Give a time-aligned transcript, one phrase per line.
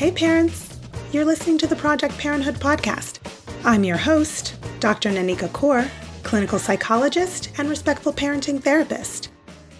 [0.00, 0.78] Hey, parents!
[1.12, 3.18] You're listening to the Project Parenthood podcast.
[3.66, 5.10] I'm your host, Dr.
[5.10, 5.90] Nanika Coor,
[6.22, 9.30] clinical psychologist and respectful parenting therapist.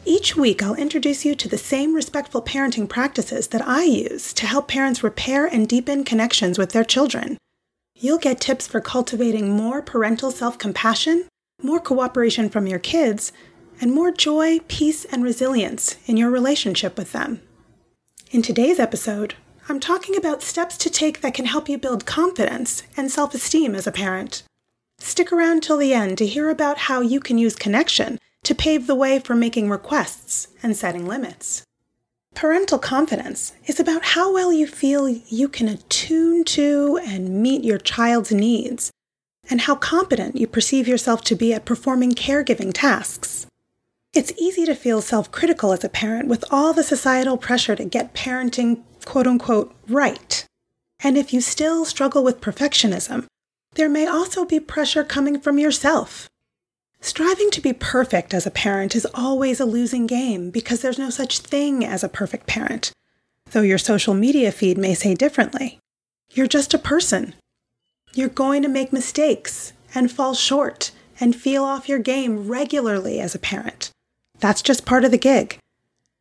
[0.05, 4.45] Each week, I'll introduce you to the same respectful parenting practices that I use to
[4.45, 7.39] help parents repair and deepen connections with their children.
[7.95, 11.29] You'll get tips for cultivating more parental self compassion,
[11.63, 13.33] more cooperation from your kids,
[13.81, 17.41] and more joy, peace, and resilience in your relationship with them.
[18.31, 19.35] In today's episode,
[19.71, 23.77] I'm talking about steps to take that can help you build confidence and self esteem
[23.77, 24.43] as a parent.
[24.99, 28.89] Stick around till the end to hear about how you can use connection to pave
[28.89, 31.63] the way for making requests and setting limits.
[32.35, 37.79] Parental confidence is about how well you feel you can attune to and meet your
[37.79, 38.91] child's needs,
[39.49, 43.47] and how competent you perceive yourself to be at performing caregiving tasks.
[44.13, 47.85] It's easy to feel self critical as a parent with all the societal pressure to
[47.85, 50.45] get parenting quote unquote right.
[51.03, 53.27] And if you still struggle with perfectionism,
[53.75, 56.29] there may also be pressure coming from yourself.
[57.01, 61.09] Striving to be perfect as a parent is always a losing game because there's no
[61.09, 62.93] such thing as a perfect parent,
[63.53, 65.79] though your social media feed may say differently.
[66.33, 67.35] You're just a person.
[68.13, 73.35] You're going to make mistakes and fall short and feel off your game regularly as
[73.35, 73.91] a parent.
[74.39, 75.59] That's just part of the gig.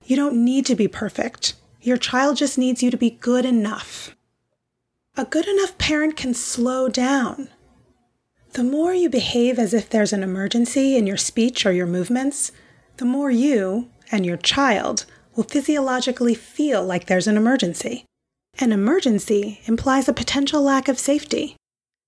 [0.05, 1.55] You don't need to be perfect.
[1.81, 4.13] Your child just needs you to be good enough.
[5.15, 7.47] A good enough parent can slow down.
[8.51, 12.51] The more you behave as if there's an emergency in your speech or your movements,
[12.97, 15.05] the more you and your child
[15.35, 18.03] will physiologically feel like there's an emergency.
[18.59, 21.55] An emergency implies a potential lack of safety.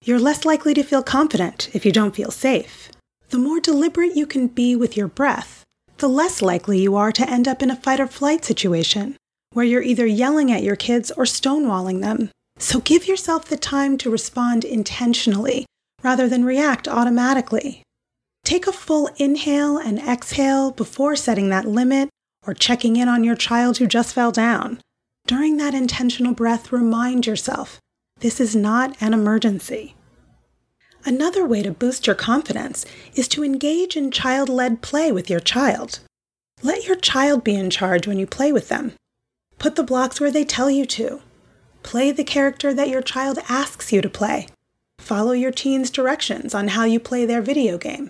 [0.04, 2.92] You're less likely to feel confident if you don't feel safe.
[3.30, 5.64] The more deliberate you can be with your breath,
[6.00, 9.16] the less likely you are to end up in a fight or flight situation
[9.54, 12.30] where you're either yelling at your kids or stonewalling them.
[12.58, 15.66] So give yourself the time to respond intentionally
[16.04, 17.84] rather than react automatically.
[18.44, 22.10] Take a full inhale and exhale before setting that limit
[22.46, 24.80] or checking in on your child who just fell down.
[25.28, 27.80] During that intentional breath, remind yourself
[28.20, 29.96] this is not an emergency.
[31.06, 32.86] Another way to boost your confidence
[33.16, 36.00] is to engage in child led play with your child.
[36.62, 38.94] Let your child be in charge when you play with them.
[39.62, 41.22] Put the blocks where they tell you to.
[41.84, 44.48] Play the character that your child asks you to play.
[44.98, 48.10] Follow your teen's directions on how you play their video game.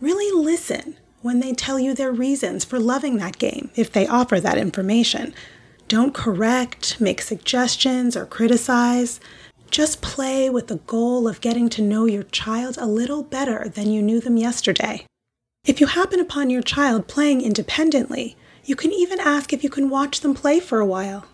[0.00, 4.40] Really listen when they tell you their reasons for loving that game, if they offer
[4.40, 5.32] that information.
[5.86, 9.20] Don't correct, make suggestions, or criticize.
[9.70, 13.92] Just play with the goal of getting to know your child a little better than
[13.92, 15.06] you knew them yesterday.
[15.64, 18.36] If you happen upon your child playing independently,
[18.70, 21.26] you can even ask if you can watch them play for a while.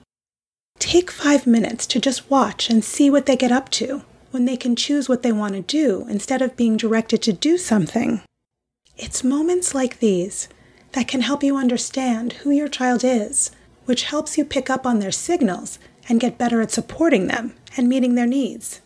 [0.78, 4.56] Take five minutes to just watch and see what they get up to when they
[4.56, 8.22] can choose what they want to do instead of being directed to do something.
[8.96, 10.48] It's moments like these
[10.92, 13.50] that can help you understand who your child is,
[13.84, 17.86] which helps you pick up on their signals and get better at supporting them and
[17.86, 18.80] meeting their needs.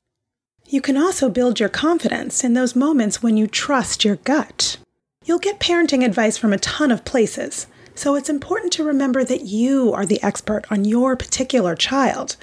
[0.66, 4.76] You can also build your confidence in those moments when you trust your gut.
[5.24, 7.68] You'll get parenting advice from a ton of places,
[8.00, 12.38] so it's important to remember that you are the expert on your particular child.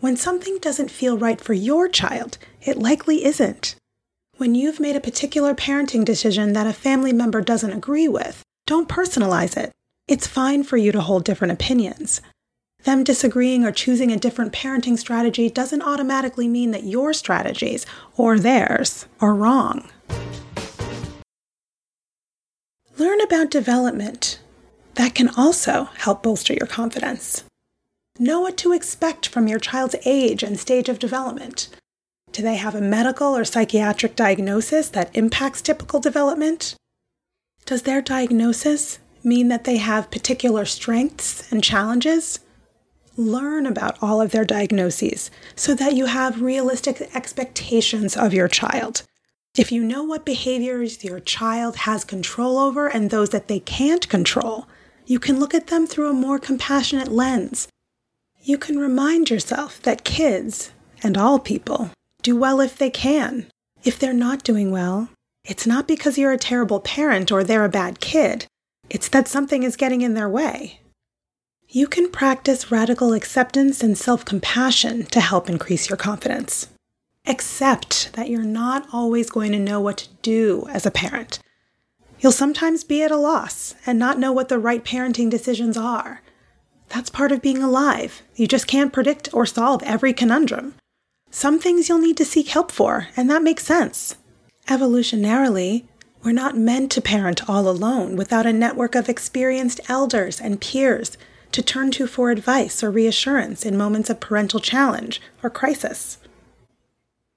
[0.00, 3.74] When something doesn't feel right for your child, it likely isn't.
[4.36, 8.86] When you've made a particular parenting decision that a family member doesn't agree with, don't
[8.86, 9.72] personalize it.
[10.06, 12.20] It's fine for you to hold different opinions.
[12.84, 17.86] Them disagreeing or choosing a different parenting strategy doesn't automatically mean that your strategies
[18.18, 19.88] or theirs are wrong.
[22.98, 24.27] Learn about development
[24.98, 27.44] that can also help bolster your confidence.
[28.18, 31.68] Know what to expect from your child's age and stage of development.
[32.32, 36.74] Do they have a medical or psychiatric diagnosis that impacts typical development?
[37.64, 42.40] Does their diagnosis mean that they have particular strengths and challenges?
[43.16, 49.04] Learn about all of their diagnoses so that you have realistic expectations of your child.
[49.56, 54.08] If you know what behaviors your child has control over and those that they can't
[54.08, 54.66] control,
[55.08, 57.66] you can look at them through a more compassionate lens.
[58.42, 60.70] You can remind yourself that kids,
[61.02, 61.90] and all people,
[62.22, 63.46] do well if they can.
[63.84, 65.08] If they're not doing well,
[65.44, 68.44] it's not because you're a terrible parent or they're a bad kid,
[68.90, 70.80] it's that something is getting in their way.
[71.70, 76.68] You can practice radical acceptance and self compassion to help increase your confidence.
[77.26, 81.38] Accept that you're not always going to know what to do as a parent.
[82.20, 86.22] You'll sometimes be at a loss and not know what the right parenting decisions are.
[86.88, 88.22] That's part of being alive.
[88.34, 90.74] You just can't predict or solve every conundrum.
[91.30, 94.16] Some things you'll need to seek help for, and that makes sense.
[94.66, 95.84] Evolutionarily,
[96.24, 101.16] we're not meant to parent all alone without a network of experienced elders and peers
[101.52, 106.18] to turn to for advice or reassurance in moments of parental challenge or crisis.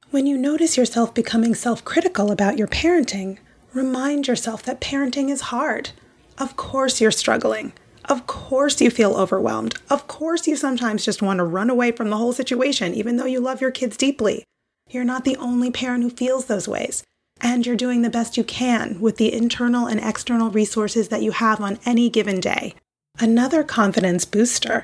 [0.10, 3.38] When you notice yourself becoming self critical about your parenting,
[3.74, 5.92] remind yourself that parenting is hard.
[6.38, 7.74] Of course, you're struggling.
[8.06, 9.76] Of course, you feel overwhelmed.
[9.90, 13.26] Of course, you sometimes just want to run away from the whole situation, even though
[13.26, 14.44] you love your kids deeply.
[14.90, 17.04] You're not the only parent who feels those ways,
[17.40, 21.32] and you're doing the best you can with the internal and external resources that you
[21.32, 22.74] have on any given day.
[23.20, 24.84] Another confidence booster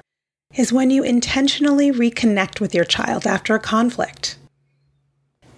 [0.55, 4.37] is when you intentionally reconnect with your child after a conflict.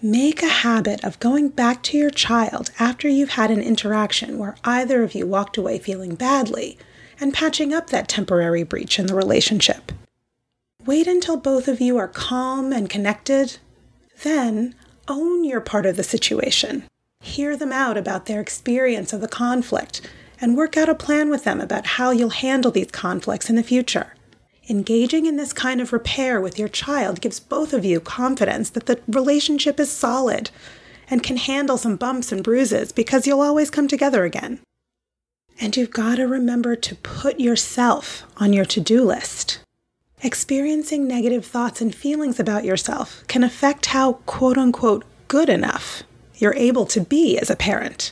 [0.02, 4.56] Make a habit of going back to your child after you've had an interaction where
[4.64, 6.78] either of you walked away feeling badly
[7.20, 9.92] and patching up that temporary breach in the relationship.
[10.86, 13.58] Wait until both of you are calm and connected.
[14.24, 14.74] Then
[15.10, 16.86] own your part of the situation.
[17.20, 20.00] Hear them out about their experience of the conflict
[20.40, 23.64] and work out a plan with them about how you'll handle these conflicts in the
[23.64, 24.14] future.
[24.70, 28.86] Engaging in this kind of repair with your child gives both of you confidence that
[28.86, 30.52] the relationship is solid
[31.10, 34.60] and can handle some bumps and bruises because you'll always come together again.
[35.60, 39.58] And you've got to remember to put yourself on your to do list.
[40.22, 46.04] Experiencing negative thoughts and feelings about yourself can affect how quote unquote good enough
[46.36, 48.12] you're able to be as a parent.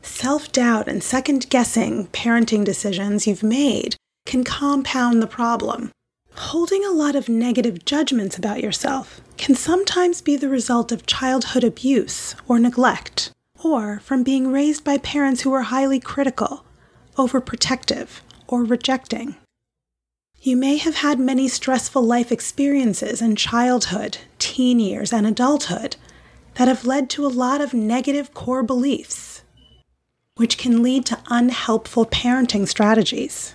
[0.00, 5.90] Self doubt and second guessing parenting decisions you've made can compound the problem
[6.38, 11.64] Holding a lot of negative judgments about yourself can sometimes be the result of childhood
[11.64, 13.32] abuse or neglect,
[13.62, 16.64] or from being raised by parents who were highly critical,
[17.16, 19.34] overprotective, or rejecting.
[20.40, 25.96] You may have had many stressful life experiences in childhood, teen years, and adulthood
[26.54, 29.42] that have led to a lot of negative core beliefs,
[30.36, 33.54] which can lead to unhelpful parenting strategies.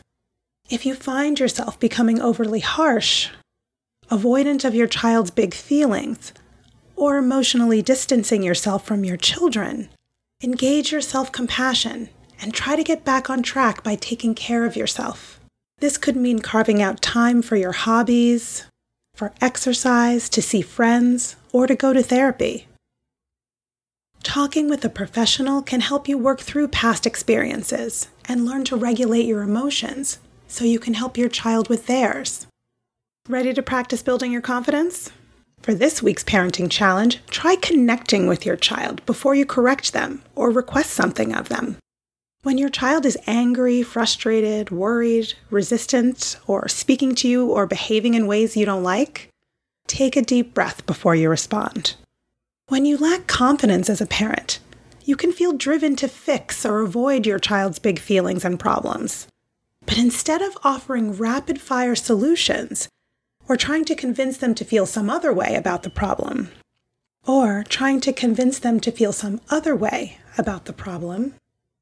[0.73, 3.29] If you find yourself becoming overly harsh,
[4.09, 6.33] avoidant of your child's big feelings,
[6.95, 9.89] or emotionally distancing yourself from your children,
[10.43, 12.09] engage your self compassion
[12.41, 15.39] and try to get back on track by taking care of yourself.
[15.77, 18.65] This could mean carving out time for your hobbies,
[19.13, 22.65] for exercise, to see friends, or to go to therapy.
[24.23, 29.27] Talking with a professional can help you work through past experiences and learn to regulate
[29.27, 30.17] your emotions
[30.53, 32.45] so you can help your child with theirs.
[33.27, 35.09] Ready to practice building your confidence?
[35.63, 40.51] For this week's parenting challenge, try connecting with your child before you correct them or
[40.51, 41.77] request something of them.
[42.43, 48.27] When your child is angry, frustrated, worried, resistant, or speaking to you or behaving in
[48.27, 49.29] ways you don't like,
[49.87, 51.95] take a deep breath before you respond.
[52.67, 54.59] When you lack confidence as a parent,
[55.03, 59.27] you can feel driven to fix or avoid your child's big feelings and problems.
[59.85, 62.87] But instead of offering rapid fire solutions,
[63.47, 66.49] or trying to convince them to feel some other way about the problem,
[67.25, 71.35] or trying to convince them to feel some other way about the problem,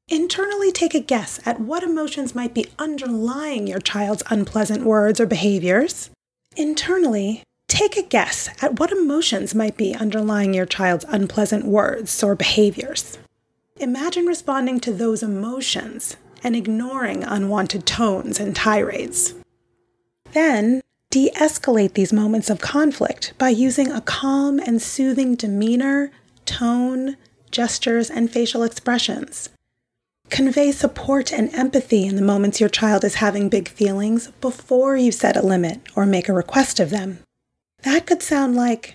[0.08, 5.26] internally take a guess at what emotions might be underlying your child's unpleasant words or
[5.26, 6.10] behaviors.
[6.56, 12.34] Internally, take a guess at what emotions might be underlying your child's unpleasant words or
[12.34, 13.18] behaviors.
[13.76, 19.34] Imagine responding to those emotions and ignoring unwanted tones and tirades.
[20.32, 20.80] Then,
[21.10, 26.10] de escalate these moments of conflict by using a calm and soothing demeanor,
[26.46, 27.16] tone,
[27.50, 29.50] gestures, and facial expressions.
[30.30, 35.12] Convey support and empathy in the moments your child is having big feelings before you
[35.12, 37.18] set a limit or make a request of them.
[37.82, 38.94] That could sound like,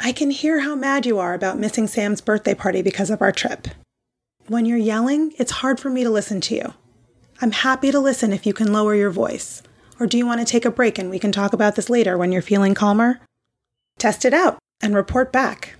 [0.00, 3.32] I can hear how mad you are about missing Sam's birthday party because of our
[3.32, 3.68] trip.
[4.46, 6.74] When you're yelling, it's hard for me to listen to you.
[7.42, 9.62] I'm happy to listen if you can lower your voice.
[9.98, 12.18] Or do you want to take a break and we can talk about this later
[12.18, 13.20] when you're feeling calmer?
[13.98, 15.76] Test it out and report back.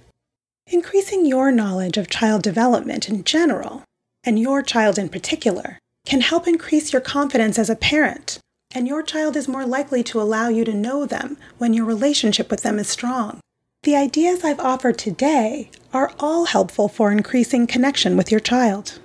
[0.67, 3.85] Increasing your knowledge of child development in general,
[4.25, 8.39] and your child in particular, can help increase your confidence as a parent,
[8.75, 12.51] and your child is more likely to allow you to know them when your relationship
[12.51, 13.39] with them is strong.
[13.83, 19.01] The ideas I've offered today are all helpful for increasing connection with your child.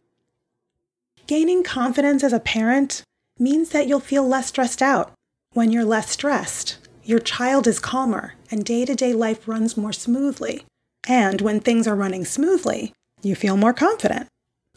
[1.27, 3.01] Gaining confidence as a parent
[3.39, 5.11] means that you'll feel less stressed out.
[5.53, 9.91] When you're less stressed, your child is calmer and day to day life runs more
[9.91, 10.65] smoothly.
[11.07, 14.27] And when things are running smoothly, you feel more confident.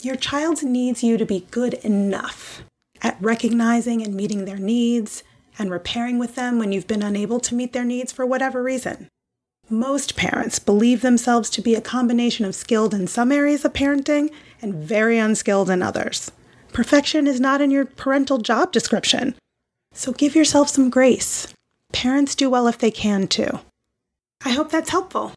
[0.01, 2.63] Your child needs you to be good enough
[3.03, 5.23] at recognizing and meeting their needs
[5.59, 9.09] and repairing with them when you've been unable to meet their needs for whatever reason.
[9.69, 14.31] Most parents believe themselves to be a combination of skilled in some areas of parenting
[14.63, 16.31] and very unskilled in others.
[16.79, 19.35] Perfection is not in your parental job description.
[19.93, 21.53] So give yourself some grace.
[21.93, 23.59] Parents do well if they can too.
[24.45, 25.33] I hope that's helpful.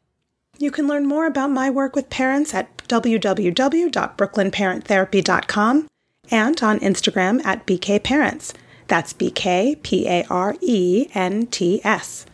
[0.60, 5.88] You can learn more about my work with parents at www.brooklynparenttherapy.com
[6.30, 8.54] and on Instagram at bkparents.
[8.88, 12.28] That's B K P A R E N T S.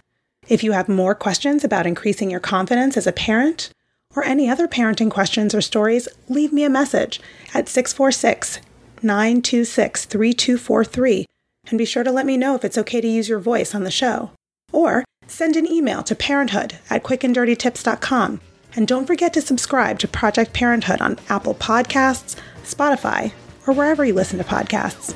[0.49, 3.69] If you have more questions about increasing your confidence as a parent
[4.17, 7.21] or any other parenting questions or stories, leave me a message
[7.53, 8.59] at 646
[9.03, 11.25] 926 3243
[11.69, 13.83] and be sure to let me know if it's okay to use your voice on
[13.83, 14.31] the show.
[14.71, 18.41] Or send an email to parenthood at quickanddirtytips.com.
[18.75, 23.31] And don't forget to subscribe to Project Parenthood on Apple Podcasts, Spotify,
[23.65, 25.15] or wherever you listen to podcasts.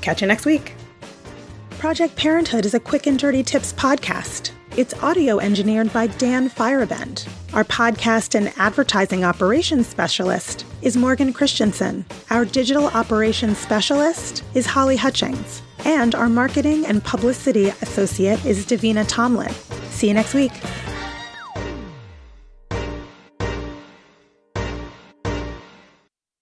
[0.00, 0.74] Catch you next week.
[1.70, 4.50] Project Parenthood is a quick and dirty tips podcast.
[4.78, 7.28] It's audio engineered by Dan Feierabend.
[7.52, 12.04] Our podcast and advertising operations specialist is Morgan Christensen.
[12.30, 15.62] Our digital operations specialist is Holly Hutchings.
[15.84, 19.52] And our marketing and publicity associate is Davina Tomlin.
[19.90, 20.52] See you next week.